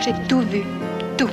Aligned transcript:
J'ai 0.00 0.12
tout 0.28 0.40
vu. 0.40 0.62
Tout. 1.16 1.28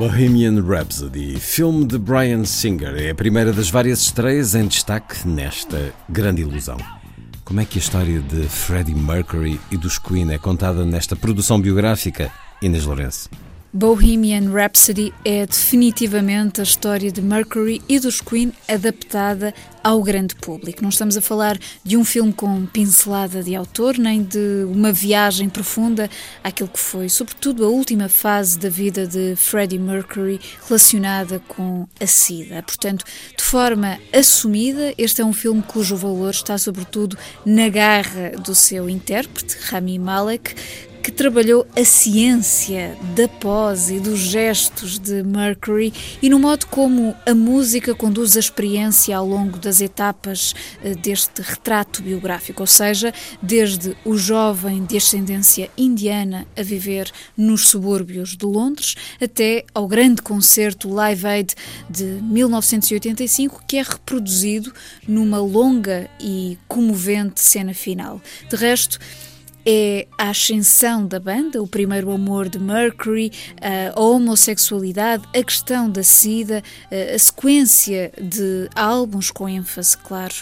Bohemian 0.00 0.62
Rhapsody, 0.62 1.38
filme 1.38 1.84
de 1.84 1.98
Brian 1.98 2.42
Singer, 2.46 2.94
é 2.96 3.10
a 3.10 3.14
primeira 3.14 3.52
das 3.52 3.68
várias 3.68 4.00
estreias 4.00 4.54
em 4.54 4.66
destaque 4.66 5.28
nesta 5.28 5.92
grande 6.08 6.40
ilusão. 6.40 6.78
Como 7.44 7.60
é 7.60 7.66
que 7.66 7.76
a 7.78 7.82
história 7.82 8.18
de 8.18 8.48
Freddie 8.48 8.94
Mercury 8.94 9.60
e 9.70 9.76
dos 9.76 9.98
Queen 9.98 10.32
é 10.32 10.38
contada 10.38 10.86
nesta 10.86 11.14
produção 11.14 11.60
biográfica, 11.60 12.32
Inês 12.62 12.86
Lourenço? 12.86 13.28
Bohemian 13.72 14.50
Rhapsody 14.50 15.14
é 15.24 15.46
definitivamente 15.46 16.60
a 16.60 16.64
história 16.64 17.12
de 17.12 17.22
Mercury 17.22 17.80
e 17.88 18.00
dos 18.00 18.20
Queen 18.20 18.52
adaptada 18.66 19.54
ao 19.82 20.02
grande 20.02 20.34
público. 20.34 20.82
Não 20.82 20.88
estamos 20.88 21.16
a 21.16 21.20
falar 21.20 21.56
de 21.84 21.96
um 21.96 22.04
filme 22.04 22.32
com 22.32 22.66
pincelada 22.66 23.44
de 23.44 23.54
autor, 23.54 23.96
nem 23.96 24.24
de 24.24 24.64
uma 24.64 24.92
viagem 24.92 25.48
profunda 25.48 26.10
àquilo 26.42 26.68
que 26.68 26.80
foi, 26.80 27.08
sobretudo, 27.08 27.64
a 27.64 27.68
última 27.68 28.08
fase 28.08 28.58
da 28.58 28.68
vida 28.68 29.06
de 29.06 29.36
Freddie 29.36 29.78
Mercury 29.78 30.40
relacionada 30.66 31.40
com 31.46 31.86
a 32.00 32.06
SIDA. 32.08 32.64
Portanto, 32.64 33.04
de 33.38 33.44
forma 33.44 34.00
assumida, 34.12 34.92
este 34.98 35.22
é 35.22 35.24
um 35.24 35.32
filme 35.32 35.62
cujo 35.62 35.96
valor 35.96 36.30
está, 36.30 36.58
sobretudo, 36.58 37.16
na 37.46 37.68
garra 37.68 38.30
do 38.30 38.54
seu 38.54 38.90
intérprete, 38.90 39.56
Rami 39.60 39.96
Malek, 39.96 40.56
que 41.10 41.16
trabalhou 41.16 41.66
a 41.76 41.84
ciência 41.84 42.96
da 43.16 43.26
pose 43.26 43.96
e 43.96 44.00
dos 44.00 44.20
gestos 44.20 44.96
de 44.96 45.24
Mercury 45.24 45.92
e 46.22 46.30
no 46.30 46.38
modo 46.38 46.66
como 46.68 47.16
a 47.26 47.34
música 47.34 47.94
conduz 47.96 48.36
a 48.36 48.40
experiência 48.40 49.16
ao 49.16 49.26
longo 49.26 49.58
das 49.58 49.80
etapas 49.80 50.54
eh, 50.84 50.94
deste 50.94 51.42
retrato 51.42 52.00
biográfico, 52.00 52.62
ou 52.62 52.66
seja, 52.66 53.12
desde 53.42 53.96
o 54.04 54.16
jovem 54.16 54.84
de 54.84 54.96
ascendência 54.96 55.68
indiana 55.76 56.46
a 56.56 56.62
viver 56.62 57.10
nos 57.36 57.68
subúrbios 57.68 58.36
de 58.36 58.46
Londres 58.46 58.94
até 59.20 59.64
ao 59.74 59.88
grande 59.88 60.22
concerto 60.22 60.88
Live 60.88 61.26
Aid 61.26 61.54
de 61.88 62.04
1985, 62.04 63.64
que 63.66 63.78
é 63.78 63.82
reproduzido 63.82 64.72
numa 65.08 65.38
longa 65.38 66.08
e 66.20 66.56
comovente 66.68 67.40
cena 67.40 67.74
final. 67.74 68.20
De 68.48 68.54
resto, 68.54 69.00
é 69.64 70.06
a 70.16 70.30
ascensão 70.30 71.06
da 71.06 71.20
banda, 71.20 71.62
o 71.62 71.66
primeiro 71.66 72.10
amor 72.10 72.48
de 72.48 72.58
Mercury, 72.58 73.32
a 73.60 74.00
homossexualidade, 74.00 75.24
a 75.34 75.42
questão 75.42 75.90
da 75.90 76.02
SIDA, 76.02 76.62
a 77.14 77.18
sequência 77.18 78.12
de 78.20 78.68
álbuns 78.74 79.30
com 79.30 79.48
ênfase, 79.48 79.96
claro, 79.98 80.34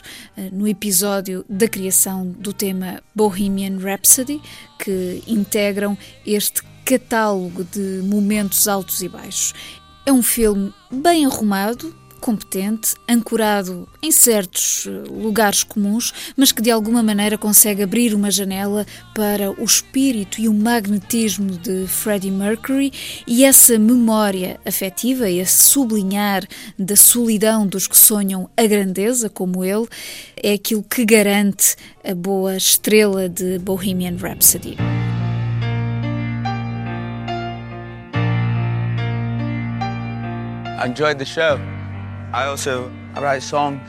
no 0.52 0.66
episódio 0.66 1.44
da 1.48 1.68
criação 1.68 2.26
do 2.26 2.52
tema 2.52 3.02
Bohemian 3.14 3.78
Rhapsody, 3.78 4.40
que 4.78 5.22
integram 5.26 5.96
este 6.26 6.62
catálogo 6.84 7.64
de 7.64 8.02
momentos 8.04 8.66
altos 8.66 9.02
e 9.02 9.08
baixos. 9.08 9.52
É 10.06 10.12
um 10.12 10.22
filme 10.22 10.72
bem 10.90 11.26
arrumado, 11.26 11.94
competente, 12.20 12.94
ancorado 13.08 13.88
em 14.02 14.10
certos 14.10 14.86
eh, 14.86 15.08
lugares 15.08 15.62
comuns, 15.62 16.12
mas 16.36 16.52
que 16.52 16.62
de 16.62 16.70
alguma 16.70 17.02
maneira 17.02 17.38
consegue 17.38 17.82
abrir 17.82 18.14
uma 18.14 18.30
janela 18.30 18.86
para 19.14 19.50
o 19.50 19.64
espírito 19.64 20.40
e 20.40 20.48
o 20.48 20.54
magnetismo 20.54 21.50
de 21.50 21.86
Freddie 21.86 22.30
Mercury 22.30 22.92
e 23.26 23.44
essa 23.44 23.78
memória 23.78 24.60
afetiva, 24.64 25.30
esse 25.30 25.64
sublinhar 25.64 26.46
da 26.78 26.96
solidão 26.96 27.66
dos 27.66 27.86
que 27.86 27.96
sonham 27.96 28.48
a 28.56 28.66
grandeza, 28.66 29.28
como 29.28 29.64
ele, 29.64 29.86
é 30.36 30.52
aquilo 30.54 30.82
que 30.82 31.04
garante 31.04 31.76
a 32.04 32.14
boa 32.14 32.56
estrela 32.56 33.28
de 33.28 33.58
Bohemian 33.58 34.16
Rhapsody. 34.16 34.76
I 40.78 40.86
enjoyed 40.86 41.18
the 41.18 41.24
show. 41.24 41.58
I 42.32 42.44
also 42.44 42.92
I 43.14 43.22
write 43.22 43.42
songs. 43.42 43.80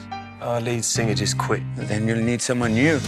Our 0.42 0.62
lead 0.62 0.86
singer 0.86 1.14
just 1.14 1.38
quit. 1.38 1.62
Then 1.76 2.08
you'll 2.08 2.24
need 2.24 2.42
someone 2.42 2.74
new. 2.74 3.02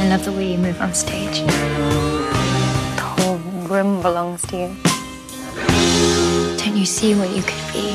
I 0.00 0.08
love 0.10 0.24
the 0.24 0.32
way 0.32 0.50
you 0.52 0.58
move 0.58 0.80
on 0.80 0.92
stage. 0.92 1.42
The 1.42 3.02
whole 3.02 3.38
room 3.68 4.02
belongs 4.02 4.42
to 4.48 4.56
you. 4.56 4.76
Don't 6.58 6.76
you 6.76 6.84
see 6.86 7.14
what 7.14 7.30
you 7.30 7.42
could 7.42 7.72
be? 7.72 7.94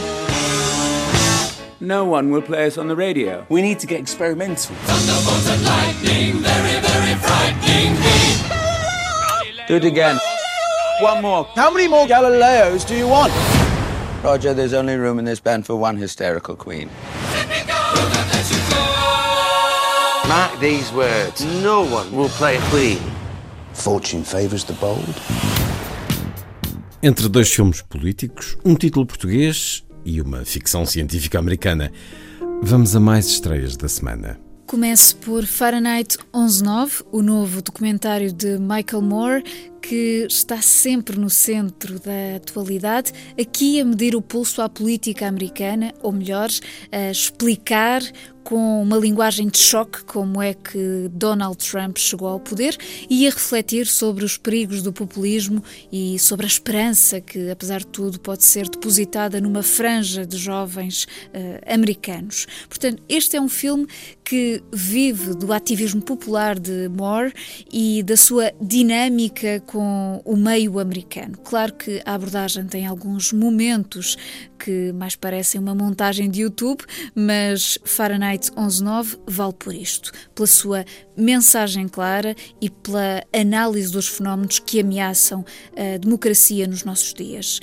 No 1.81 2.05
one 2.05 2.31
will 2.31 2.41
play 2.41 2.65
us 2.65 2.77
on 2.77 2.87
the 2.87 2.95
radio. 2.95 3.45
We 3.49 3.61
need 3.61 3.79
to 3.79 3.87
get 3.87 3.99
experimental. 3.99 4.73
Thunderbolts 4.85 5.49
and 5.49 5.65
lightning, 5.65 6.41
very, 6.41 6.79
very 6.79 7.15
frightening. 7.19 7.97
Do 9.67 9.75
it 9.75 9.83
again. 9.83 10.17
One 11.01 11.21
more. 11.21 11.43
How 11.55 11.69
many 11.69 11.89
more 11.89 12.07
Galileos 12.07 12.87
do 12.87 12.95
you 12.95 13.09
want? 13.09 13.33
Roger, 14.23 14.53
there's 14.53 14.73
only 14.73 14.95
room 14.95 15.19
in 15.19 15.25
this 15.25 15.41
band 15.41 15.65
for 15.65 15.75
one 15.75 15.97
hysterical 15.97 16.55
queen. 16.55 16.89
Mark 20.29 20.57
these 20.61 20.89
words. 20.93 21.43
No 21.61 21.81
one 21.81 22.09
will 22.15 22.29
play 22.29 22.55
a 22.55 22.61
queen. 22.69 22.99
Fortune 23.73 24.23
favours 24.23 24.63
the 24.63 24.73
bold. 24.79 25.13
Entre 27.03 27.27
dois 27.27 27.51
filmes 27.53 27.81
políticos, 27.81 28.57
um 28.63 28.75
título 28.75 29.05
português 29.05 29.83
e 30.05 30.21
uma 30.21 30.45
ficção 30.45 30.85
científica 30.85 31.37
americana, 31.37 31.91
vamos 32.61 32.95
a 32.95 33.01
mais 33.01 33.27
estreias 33.27 33.75
da 33.75 33.89
semana. 33.89 34.39
Comece 34.65 35.15
por 35.15 35.45
Fahrenheit 35.45 36.17
11.9, 36.33 37.03
o 37.11 37.21
novo 37.21 37.61
documentário 37.61 38.31
de 38.31 38.57
Michael 38.57 39.01
Moore, 39.01 39.43
que 39.83 40.25
está 40.29 40.61
sempre 40.61 41.19
no 41.19 41.29
centro 41.29 41.99
da 41.99 42.37
atualidade, 42.37 43.11
aqui 43.39 43.81
a 43.81 43.85
medir 43.85 44.15
o 44.15 44.21
pulso 44.21 44.61
à 44.61 44.69
política 44.69 45.27
americana, 45.27 45.93
ou 46.01 46.13
melhor, 46.13 46.49
a 46.89 47.11
explicar 47.11 48.01
com 48.43 48.81
uma 48.81 48.97
linguagem 48.97 49.47
de 49.47 49.57
choque 49.57 50.03
como 50.03 50.41
é 50.41 50.53
que 50.53 51.09
Donald 51.13 51.57
Trump 51.57 51.97
chegou 51.97 52.27
ao 52.27 52.39
poder 52.39 52.77
e 53.09 53.25
a 53.25 53.29
refletir 53.29 53.87
sobre 53.87 54.25
os 54.25 54.37
perigos 54.37 54.81
do 54.81 54.91
populismo 54.91 55.63
e 55.91 56.19
sobre 56.19 56.45
a 56.45 56.47
esperança 56.47 57.21
que, 57.21 57.49
apesar 57.49 57.79
de 57.79 57.87
tudo, 57.87 58.19
pode 58.19 58.43
ser 58.43 58.67
depositada 58.67 59.39
numa 59.39 59.63
franja 59.63 60.25
de 60.25 60.37
jovens 60.37 61.05
uh, 61.05 61.73
americanos. 61.73 62.45
Portanto, 62.67 63.01
este 63.07 63.37
é 63.37 63.41
um 63.41 63.49
filme 63.49 63.87
que 64.23 64.61
vive 64.71 65.33
do 65.33 65.53
ativismo 65.53 66.01
popular 66.01 66.59
de 66.59 66.89
Moore 66.89 67.33
e 67.71 68.03
da 68.03 68.17
sua 68.17 68.51
dinâmica 68.59 69.61
com 69.73 70.21
o 70.23 70.37
meio 70.37 70.77
americano. 70.77 71.35
Claro 71.43 71.73
que 71.73 71.99
a 72.05 72.13
abordagem 72.13 72.67
tem 72.67 72.85
alguns 72.85 73.33
momentos 73.33 74.15
que 74.59 74.93
mais 74.93 75.15
parecem 75.15 75.59
uma 75.59 75.73
montagem 75.73 76.29
de 76.29 76.41
YouTube, 76.41 76.83
mas 77.15 77.79
Fahrenheit 77.83 78.51
11.9 78.51 79.17
vale 79.27 79.53
por 79.53 79.73
isto, 79.73 80.11
pela 80.35 80.45
sua 80.45 80.85
mensagem 81.17 81.87
clara 81.87 82.35
e 82.61 82.69
pela 82.69 83.23
análise 83.35 83.91
dos 83.91 84.07
fenómenos 84.07 84.59
que 84.59 84.79
ameaçam 84.79 85.43
a 85.75 85.97
democracia 85.97 86.67
nos 86.67 86.83
nossos 86.83 87.11
dias. 87.11 87.59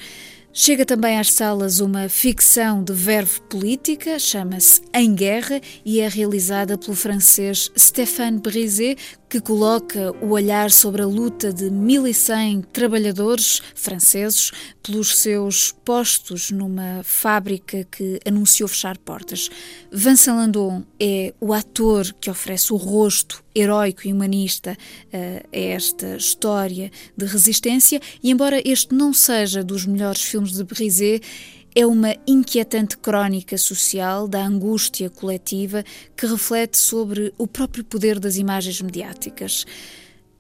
Chega 0.53 0.85
também 0.85 1.17
às 1.17 1.31
salas 1.31 1.79
uma 1.79 2.09
ficção 2.09 2.83
de 2.83 2.93
verve 2.93 3.41
política, 3.43 4.19
chama-se 4.19 4.83
Em 4.93 5.15
Guerra 5.15 5.61
e 5.85 6.01
é 6.01 6.09
realizada 6.09 6.77
pelo 6.77 6.97
francês 6.97 7.71
Stéphane 7.79 8.41
Brisé, 8.41 8.97
que 9.31 9.41
coloca 9.41 10.11
o 10.21 10.31
olhar 10.31 10.73
sobre 10.73 11.03
a 11.03 11.07
luta 11.07 11.53
de 11.53 11.67
1.100 11.67 12.65
trabalhadores 12.73 13.63
franceses 13.77 14.51
pelos 14.83 15.19
seus 15.19 15.71
postos 15.85 16.51
numa 16.51 17.01
fábrica 17.05 17.87
que 17.93 18.19
anunciou 18.27 18.69
fechar 18.69 18.99
portas. 18.99 19.49
Vincent 19.93 20.35
Landon 20.35 20.83
é 20.99 21.33
o 21.41 21.53
ator 21.53 22.13
que 22.21 22.29
oferece 22.29 22.73
o 22.73 22.77
rosto 22.77 23.45
heróico 23.55 24.09
e 24.09 24.13
humanista 24.13 24.73
uh, 24.73 25.49
a 25.53 25.59
esta 25.59 26.17
história 26.17 26.91
de 27.17 27.25
resistência 27.25 28.01
e 28.21 28.33
embora 28.33 28.61
este 28.65 28.93
não 28.93 29.13
seja 29.13 29.63
dos 29.63 29.87
melhores 29.87 30.23
filmes 30.23 30.53
de 30.53 30.65
Brisé, 30.65 31.21
é 31.75 31.87
uma 31.87 32.15
inquietante 32.27 32.97
crónica 32.99 33.57
social 33.57 34.27
da 34.27 34.45
angústia 34.45 35.09
coletiva 35.09 35.85
que 36.17 36.27
reflete 36.27 36.77
sobre 36.77 37.33
o 37.39 37.47
próprio 37.47 37.85
poder 37.85 38.19
das 38.19 38.37
imagens 38.37 38.81
mediáticas. 38.81 39.65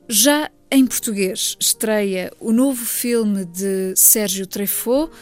Já 0.09 0.51
em 0.71 0.87
português 0.87 1.57
estreia 1.59 2.33
o 2.41 2.53
novo 2.53 2.85
filme 2.85 3.45
de 3.45 3.95
Sérgio 3.97 4.47
Treffaut, 4.47 5.13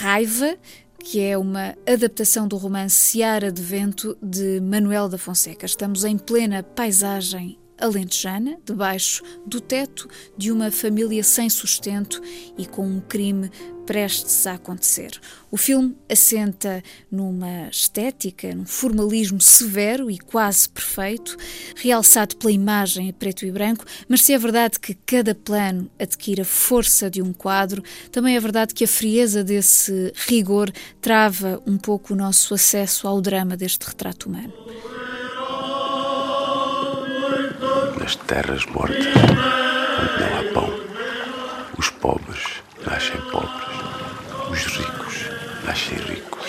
Raiva, 0.00 0.56
que 0.98 1.20
é 1.20 1.36
uma 1.36 1.74
adaptação 1.86 2.46
do 2.46 2.56
romance 2.56 2.94
Seara 2.94 3.50
de 3.50 3.62
Vento 3.62 4.16
de 4.22 4.60
Manuel 4.60 5.08
da 5.08 5.16
Fonseca. 5.16 5.64
Estamos 5.66 6.04
em 6.04 6.18
plena 6.18 6.62
paisagem 6.62 7.58
alentejana, 7.80 8.58
debaixo 8.64 9.22
do 9.46 9.60
teto 9.60 10.08
de 10.36 10.52
uma 10.52 10.70
família 10.70 11.22
sem 11.22 11.48
sustento 11.48 12.20
e 12.56 12.66
com 12.66 12.86
um 12.86 13.00
crime 13.00 13.50
prestes 13.90 14.46
a 14.46 14.52
acontecer. 14.52 15.20
O 15.50 15.56
filme 15.56 15.96
assenta 16.08 16.80
numa 17.10 17.68
estética, 17.68 18.54
num 18.54 18.64
formalismo 18.64 19.40
severo 19.40 20.08
e 20.08 20.16
quase 20.16 20.68
perfeito, 20.68 21.36
realçado 21.74 22.36
pela 22.36 22.52
imagem 22.52 23.08
em 23.08 23.12
preto 23.12 23.44
e 23.44 23.50
branco, 23.50 23.84
mas 24.08 24.22
se 24.22 24.32
é 24.32 24.38
verdade 24.38 24.78
que 24.78 24.94
cada 24.94 25.34
plano 25.34 25.90
adquire 25.98 26.42
a 26.42 26.44
força 26.44 27.10
de 27.10 27.20
um 27.20 27.32
quadro, 27.32 27.82
também 28.12 28.36
é 28.36 28.40
verdade 28.40 28.74
que 28.74 28.84
a 28.84 28.88
frieza 28.88 29.42
desse 29.42 30.12
rigor 30.28 30.70
trava 31.00 31.60
um 31.66 31.76
pouco 31.76 32.14
o 32.14 32.16
nosso 32.16 32.54
acesso 32.54 33.08
ao 33.08 33.20
drama 33.20 33.56
deste 33.56 33.88
retrato 33.88 34.28
humano. 34.28 34.52
Nas 38.00 38.16
terras 38.16 38.64
mortas, 38.66 39.06
onde 39.06 40.20
não 40.20 40.38
há 40.38 40.52
pão, 40.54 40.80
os 41.78 41.90
pobres 41.90 42.62
nascem 42.86 43.20
pobres. 43.30 43.68
Os 44.50 44.64
ricos 44.64 45.16
nascem 45.66 45.98
ricos. 45.98 46.46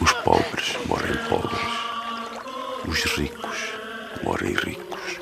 Os 0.00 0.12
pobres 0.12 0.76
morrem 0.86 1.16
pobres. 1.28 1.60
Os 2.86 3.04
ricos 3.16 3.72
morrem 4.24 4.54
ricos. 4.54 5.20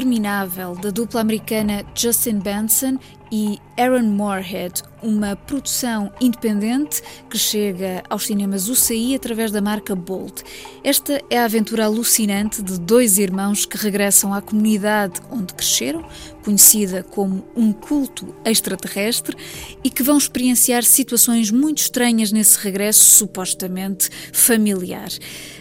Interminável, 0.00 0.74
da 0.76 0.90
dupla 0.90 1.20
americana 1.20 1.84
Justin 1.94 2.38
Benson 2.38 2.98
e 3.30 3.58
Aaron 3.76 4.08
Moorhead, 4.08 4.82
uma 5.02 5.36
produção 5.36 6.12
independente 6.20 7.02
que 7.28 7.38
chega 7.38 8.02
aos 8.08 8.26
cinemas 8.26 8.68
UCI 8.68 9.14
através 9.14 9.50
da 9.50 9.60
marca 9.60 9.94
Bolt. 9.94 10.42
Esta 10.82 11.22
é 11.30 11.38
a 11.38 11.44
aventura 11.44 11.84
alucinante 11.84 12.62
de 12.62 12.78
dois 12.78 13.18
irmãos 13.18 13.66
que 13.66 13.76
regressam 13.76 14.32
à 14.32 14.40
comunidade 14.40 15.20
onde 15.30 15.54
cresceram, 15.54 16.04
conhecida 16.42 17.02
como 17.02 17.44
um 17.54 17.72
culto 17.72 18.34
extraterrestre, 18.44 19.36
e 19.84 19.90
que 19.90 20.02
vão 20.02 20.16
experienciar 20.16 20.82
situações 20.84 21.50
muito 21.50 21.78
estranhas 21.78 22.32
nesse 22.32 22.58
regresso 22.58 23.00
supostamente 23.00 24.08
familiar. 24.32 25.10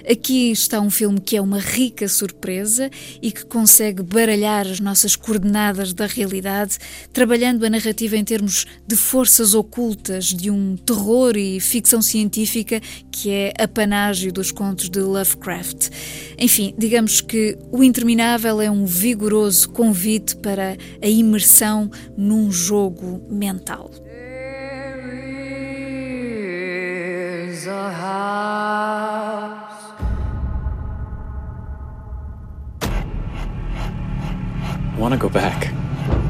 Aqui 0.09 0.51
está 0.51 0.79
um 0.79 0.89
filme 0.89 1.19
que 1.19 1.37
é 1.37 1.41
uma 1.41 1.59
rica 1.59 2.07
surpresa 2.07 2.89
e 3.21 3.31
que 3.31 3.45
consegue 3.45 4.01
baralhar 4.01 4.65
as 4.65 4.79
nossas 4.79 5.15
coordenadas 5.15 5.93
da 5.93 6.05
realidade, 6.05 6.77
trabalhando 7.13 7.65
a 7.65 7.69
narrativa 7.69 8.17
em 8.17 8.23
termos 8.23 8.65
de 8.87 8.95
forças 9.29 9.53
ocultas 9.53 10.25
de 10.25 10.49
um 10.49 10.75
terror 10.75 11.37
e 11.37 11.59
ficção 11.59 12.01
científica 12.01 12.81
que 13.11 13.29
é 13.29 13.53
apanágio 13.59 14.33
dos 14.33 14.51
contos 14.51 14.89
de 14.89 14.99
Lovecraft. 14.99 15.89
Enfim, 16.35 16.73
digamos 16.75 17.21
que 17.21 17.55
O 17.71 17.83
Interminável 17.83 18.59
é 18.59 18.71
um 18.71 18.87
vigoroso 18.87 19.69
convite 19.69 20.35
para 20.37 20.75
a 20.99 21.07
imersão 21.07 21.91
num 22.17 22.51
jogo 22.51 23.21
mental. 23.29 23.91
I 34.97 35.01
want 35.01 35.13
to 35.13 35.19
go 35.19 35.29
back. 35.29 35.71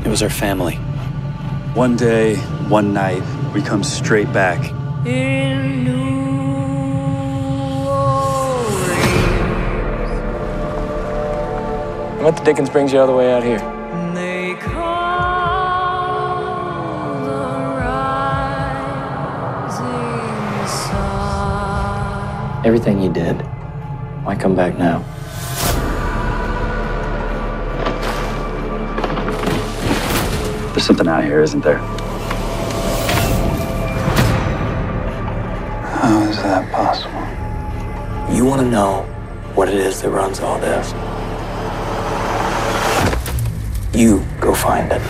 It 0.04 0.10
was 0.10 0.22
our 0.22 0.30
family. 0.30 0.89
One 1.76 1.96
day, 1.96 2.36
one 2.68 2.94
night, 2.94 3.24
we 3.54 3.62
come 3.62 3.84
straight 3.84 4.34
back. 4.34 4.60
What 12.24 12.38
the 12.38 12.44
dickens 12.44 12.72
brings 12.72 12.92
you 12.92 13.00
all 13.00 13.08
the 13.08 13.14
way 13.14 13.32
out 13.32 13.44
here? 13.44 13.60
Everything 22.66 23.00
you 23.00 23.12
did. 23.12 23.42
Why 24.24 24.36
come 24.36 24.56
back 24.56 24.78
now? 24.78 25.06
There's 30.80 30.88
something 30.88 31.10
out 31.10 31.26
here, 31.26 31.42
isn't 31.42 31.60
there? 31.60 31.80
How 36.00 36.22
is 36.30 36.38
that 36.38 36.72
possible? 36.72 38.34
You 38.34 38.46
want 38.46 38.62
to 38.62 38.68
know 38.70 39.02
what 39.56 39.68
it 39.68 39.76
is 39.76 40.02
that 40.02 40.10
runs 40.10 40.40
all 40.40 40.58
this? 40.58 40.94
You 43.94 44.24
go 44.40 44.54
find 44.54 44.90
it. 44.94 45.02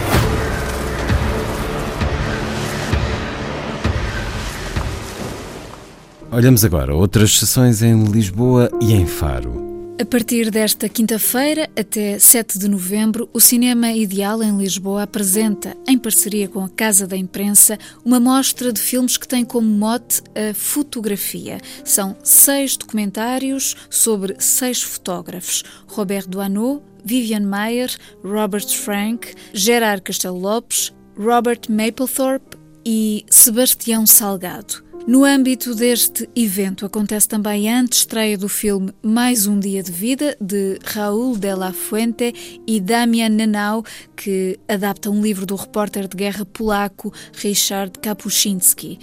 Olhamos 6.31 6.65
agora 6.65 6.95
outras 6.95 7.37
sessões 7.37 7.83
em 7.83 8.05
Lisboa 8.05 8.71
e 8.81 8.95
em 8.95 9.05
Faro. 9.05 9.68
A 10.01 10.05
partir 10.05 10.49
desta 10.49 10.87
quinta-feira 10.87 11.69
até 11.77 12.17
7 12.17 12.57
de 12.57 12.69
novembro, 12.69 13.29
o 13.33 13.39
Cinema 13.41 13.91
Ideal 13.91 14.41
em 14.41 14.57
Lisboa 14.57 15.03
apresenta, 15.03 15.75
em 15.85 15.97
parceria 15.97 16.47
com 16.47 16.63
a 16.63 16.69
Casa 16.69 17.05
da 17.05 17.17
Imprensa, 17.17 17.77
uma 18.05 18.17
mostra 18.17 18.71
de 18.71 18.79
filmes 18.79 19.17
que 19.17 19.27
tem 19.27 19.43
como 19.43 19.67
mote 19.67 20.21
a 20.33 20.53
fotografia. 20.53 21.57
São 21.83 22.15
seis 22.23 22.77
documentários 22.77 23.75
sobre 23.89 24.37
seis 24.39 24.81
fotógrafos: 24.81 25.65
Robert 25.85 26.29
Doisneau, 26.29 26.81
Vivian 27.03 27.41
Mayer, 27.41 27.93
Robert 28.23 28.69
Frank, 28.69 29.35
Gerard 29.53 30.01
Castelo 30.03 30.39
Lopes, 30.39 30.93
Robert 31.17 31.63
Mapplethorpe 31.69 32.57
e 32.85 33.25
Sebastião 33.29 34.07
Salgado. 34.07 34.88
No 35.09 35.25
âmbito 35.25 35.73
deste 35.73 36.29
evento 36.35 36.85
acontece 36.85 37.27
também 37.27 37.67
a 37.67 37.79
antestreia 37.79 38.37
do 38.37 38.47
filme 38.47 38.93
Mais 39.01 39.47
um 39.47 39.59
Dia 39.59 39.81
de 39.81 39.91
Vida, 39.91 40.37
de 40.39 40.77
Raul 40.85 41.35
de 41.35 41.51
la 41.55 41.73
Fuente 41.73 42.61
e 42.67 42.79
Damian 42.79 43.29
Nanau, 43.29 43.83
que 44.15 44.59
adapta 44.67 45.09
um 45.09 45.19
livro 45.19 45.47
do 45.47 45.55
repórter 45.55 46.07
de 46.07 46.15
guerra 46.15 46.45
polaco 46.45 47.11
Richard 47.33 47.97
Kapuscinski. 47.97 48.99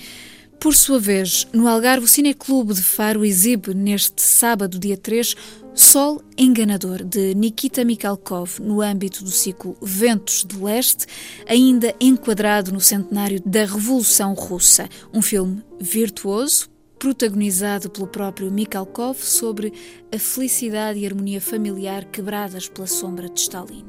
Por 0.59 0.75
sua 0.75 0.99
vez, 0.99 1.47
no 1.53 1.69
Algarve, 1.69 2.05
o 2.05 2.09
Cineclube 2.09 2.75
de 2.75 2.83
Faro 2.83 3.25
exibe 3.25 3.75
neste 3.75 4.23
sábado, 4.23 4.79
dia 4.79 4.97
3, 4.97 5.35
Sol 5.75 6.23
Enganador, 6.37 7.05
de 7.05 7.35
Nikita 7.35 7.85
Mikhalkov, 7.85 8.59
no 8.61 8.81
âmbito 8.81 9.23
do 9.23 9.31
ciclo 9.31 9.77
Ventos 9.83 10.45
de 10.45 10.57
Leste, 10.57 11.07
ainda 11.47 11.95
enquadrado 12.01 12.73
no 12.73 12.81
centenário 12.81 13.41
da 13.45 13.61
Revolução 13.61 14.33
Russa. 14.33 14.89
Um 15.13 15.21
filme 15.21 15.63
virtuoso, 15.79 16.69
protagonizado 16.99 17.91
pelo 17.91 18.07
próprio 18.07 18.51
Mikhalkov, 18.51 19.19
sobre 19.21 19.73
a 20.13 20.19
felicidade 20.19 20.99
e 20.99 21.07
harmonia 21.07 21.41
familiar 21.41 22.07
quebradas 22.07 22.69
pela 22.69 22.87
sombra 22.87 23.29
de 23.29 23.39
Stalin. 23.39 23.85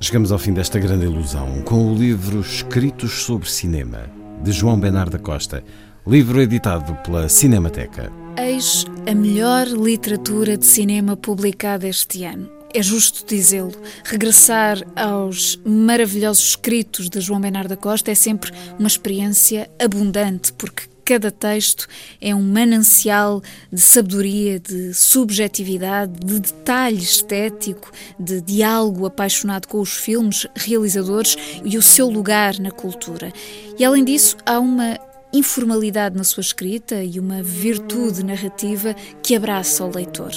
Chegamos 0.00 0.32
ao 0.32 0.38
fim 0.38 0.52
desta 0.52 0.78
grande 0.78 1.04
ilusão 1.04 1.62
com 1.62 1.92
o 1.92 1.94
livro 1.94 2.40
Escritos 2.40 3.22
sobre 3.22 3.48
Cinema, 3.48 4.10
de 4.42 4.50
João 4.50 4.80
Bernardo 4.80 5.12
da 5.12 5.18
Costa, 5.18 5.62
livro 6.06 6.40
editado 6.40 6.94
pela 7.04 7.28
Cinemateca. 7.28 8.10
Eis 8.36 8.86
a 9.06 9.14
melhor 9.14 9.66
literatura 9.66 10.56
de 10.56 10.64
cinema 10.64 11.16
publicada 11.16 11.86
este 11.86 12.24
ano. 12.24 12.50
É 12.72 12.82
justo 12.82 13.26
dizê-lo. 13.26 13.72
Regressar 14.04 14.78
aos 14.96 15.60
maravilhosos 15.64 16.50
escritos 16.50 17.10
de 17.10 17.20
João 17.20 17.40
Bernardo 17.40 17.68
da 17.68 17.76
Costa 17.76 18.10
é 18.10 18.14
sempre 18.14 18.52
uma 18.78 18.86
experiência 18.86 19.68
abundante, 19.78 20.52
porque 20.52 20.84
cada 21.04 21.30
texto 21.32 21.88
é 22.20 22.32
um 22.32 22.42
manancial 22.42 23.42
de 23.72 23.80
sabedoria, 23.80 24.60
de 24.60 24.94
subjetividade, 24.94 26.12
de 26.24 26.38
detalhe 26.38 27.02
estético, 27.02 27.90
de 28.18 28.40
diálogo 28.40 29.04
apaixonado 29.04 29.66
com 29.66 29.80
os 29.80 29.96
filmes, 29.96 30.46
realizadores 30.54 31.36
e 31.64 31.76
o 31.76 31.82
seu 31.82 32.08
lugar 32.08 32.58
na 32.60 32.70
cultura. 32.70 33.32
E 33.76 33.84
além 33.84 34.04
disso, 34.04 34.36
há 34.46 34.60
uma 34.60 34.96
informalidade 35.32 36.16
na 36.16 36.24
sua 36.24 36.40
escrita 36.40 37.02
e 37.02 37.18
uma 37.18 37.42
virtude 37.42 38.24
narrativa 38.24 38.94
que 39.22 39.34
abraça 39.34 39.84
o 39.84 39.94
leitor 39.94 40.32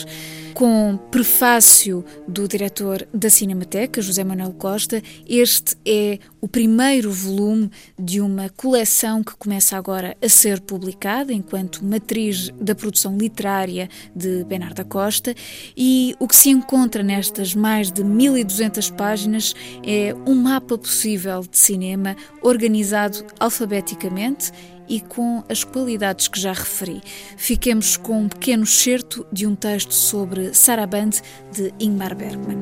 com 0.54 0.98
prefácio 1.10 2.06
do 2.28 2.48
diretor 2.48 3.08
da 3.14 3.30
Cinemateca, 3.30 4.02
José 4.02 4.24
Manuel 4.24 4.54
Costa. 4.54 5.02
Este 5.28 5.76
é 5.86 6.20
o 6.40 6.48
primeiro 6.48 7.12
volume 7.12 7.72
de 8.00 8.22
uma 8.22 8.50
coleção 8.50 9.24
que 9.24 9.36
começa 9.36 9.76
agora 9.76 10.16
a 10.22 10.30
ser 10.30 10.62
publicada 10.62 11.34
enquanto 11.34 11.84
matriz 11.84 12.50
da 12.62 12.76
produção 12.76 13.18
literária 13.18 13.90
de 14.16 14.44
Bernardo 14.46 14.86
Costa 14.86 15.34
e 15.76 16.16
o 16.20 16.28
que 16.28 16.36
se 16.36 16.50
encontra 16.50 17.02
nestas 17.02 17.56
mais 17.56 17.92
de 17.92 18.04
1200 18.04 18.92
páginas 18.92 19.56
é 19.84 20.14
um 20.28 20.36
mapa 20.36 20.78
possível 20.78 21.42
de 21.42 21.58
cinema 21.58 22.16
organizado 22.42 23.26
alfabeticamente 23.40 24.52
e 24.88 25.00
com 25.00 25.44
as 25.50 25.64
qualidades 25.64 26.28
que 26.28 26.40
já 26.40 26.54
referi. 26.54 27.02
Fiquemos 27.38 27.98
com 27.98 28.22
um 28.22 28.30
pequeno 28.30 28.64
excerto 28.64 29.26
de 29.32 29.46
um 29.48 29.56
texto 29.56 29.94
sobre 29.94 30.54
Saraband 30.54 31.12
de 31.52 31.74
Ingmar 31.80 32.16
Bergman. 32.16 32.58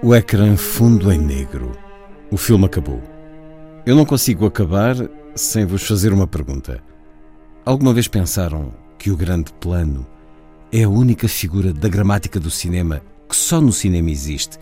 O 0.00 0.14
ecrã 0.14 0.56
fundo 0.56 1.12
em 1.12 1.18
negro. 1.18 1.72
O 2.30 2.36
filme 2.36 2.66
acabou. 2.66 3.02
Eu 3.84 3.96
não 3.96 4.04
consigo 4.04 4.46
acabar 4.46 4.94
sem 5.34 5.66
vos 5.66 5.82
fazer 5.82 6.12
uma 6.12 6.26
pergunta. 6.26 6.82
Alguma 7.64 7.92
vez 7.92 8.08
pensaram 8.08 8.72
que 8.98 9.10
o 9.10 9.16
grande 9.16 9.52
plano 9.54 10.06
é 10.72 10.82
a 10.82 10.88
única 10.88 11.28
figura 11.28 11.72
da 11.72 11.88
gramática 11.88 12.38
do 12.40 12.50
cinema 12.50 13.00
que 13.28 13.36
só 13.36 13.60
no 13.60 13.72
cinema 13.72 14.10
existe 14.10 14.58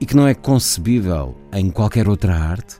e 0.00 0.06
que 0.06 0.16
não 0.16 0.26
é 0.26 0.34
concebível 0.34 1.36
em 1.52 1.70
qualquer 1.70 2.08
outra 2.08 2.36
arte? 2.36 2.76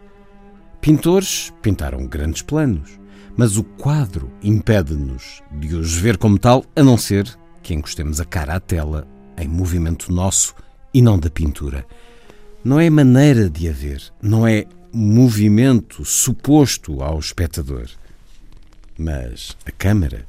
Pintores 0.81 1.53
pintaram 1.63 2.07
grandes 2.07 2.43
planos, 2.43 2.99
mas 3.37 3.57
o 3.57 3.65
quadro 3.65 4.31
impede-nos 4.43 5.43
de 5.53 5.75
os 5.75 5.95
ver 5.95 6.17
como 6.17 6.39
tal, 6.39 6.65
a 6.75 6.83
não 6.83 6.97
ser 6.97 7.39
que 7.63 7.75
encostemos 7.75 8.21
a 8.21 8.25
cara 8.25 8.55
à 8.55 8.61
tela 8.61 9.07
em 9.37 9.47
movimento 9.47 10.13
nosso 10.13 10.55
e 10.93 11.03
não 11.03 11.19
da 11.19 11.31
pintura. 11.31 11.87
Não 12.65 12.81
é 12.81 12.91
maneira 12.91 13.49
de 13.49 13.69
haver, 13.69 14.03
não 14.21 14.47
é 14.47 14.65
movimento 14.93 16.05
suposto 16.05 17.03
ao 17.03 17.19
espectador. 17.19 17.89
Mas 18.99 19.57
a 19.65 19.71
câmara 19.71 20.27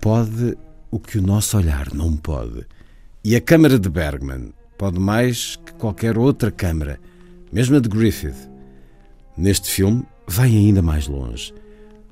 pode 0.00 0.56
o 0.90 0.98
que 0.98 1.18
o 1.18 1.22
nosso 1.22 1.56
olhar 1.56 1.92
não 1.94 2.16
pode. 2.16 2.66
E 3.22 3.36
a 3.36 3.40
câmara 3.40 3.78
de 3.78 3.88
Bergman 3.88 4.52
pode 4.78 4.98
mais 4.98 5.56
que 5.56 5.72
qualquer 5.74 6.16
outra 6.16 6.50
câmara, 6.50 6.98
mesmo 7.52 7.76
a 7.76 7.80
de 7.80 7.88
Griffith. 7.88 8.48
Neste 9.36 9.70
filme, 9.70 10.04
vai 10.26 10.48
ainda 10.48 10.80
mais 10.80 11.06
longe. 11.06 11.52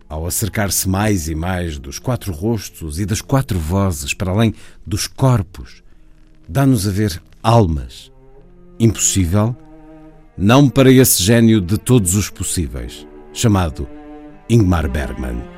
Ao 0.09 0.27
acercar-se 0.27 0.89
mais 0.89 1.29
e 1.29 1.35
mais 1.35 1.79
dos 1.79 1.99
quatro 1.99 2.33
rostos 2.33 2.99
e 2.99 3.07
das 3.07 3.21
quatro 3.21 3.59
vozes, 3.59 4.15
para 4.15 4.33
além 4.33 4.55
dos 4.87 5.07
corpos, 5.07 5.83
dá-nos 6.49 6.87
a 6.87 6.91
ver 6.91 7.23
almas. 7.43 8.13
Impossível? 8.79 9.57
Não 10.37 10.69
para 10.69 10.91
esse 10.91 11.23
gênio 11.23 11.61
de 11.61 11.79
todos 11.79 12.15
os 12.15 12.31
possíveis, 12.31 13.07
chamado 13.33 13.89
Ingmar 14.49 14.89
Bergman. 14.89 15.58